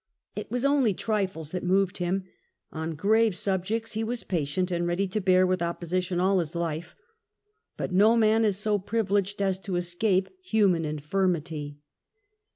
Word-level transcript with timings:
It 0.35 0.49
was 0.49 0.65
only 0.65 0.95
trifles 0.95 1.51
that 1.51 1.63
moved 1.63 1.99
him: 1.99 2.23
on 2.71 2.95
grave 2.95 3.35
subjects 3.35 3.91
he 3.93 4.03
was 4.03 4.23
patient 4.23 4.71
and 4.71 4.87
ready 4.87 5.07
to 5.07 5.21
bear 5.21 5.45
with 5.45 5.61
opposition 5.61 6.19
all 6.19 6.39
his 6.39 6.55
life; 6.55 6.95
but 7.77 7.91
no 7.93 8.17
man 8.17 8.43
is 8.43 8.57
so 8.57 8.79
privileged 8.79 9.43
as 9.43 9.59
to 9.59 9.75
escape 9.75 10.27
human 10.43 10.85
infirmity. 10.85 11.77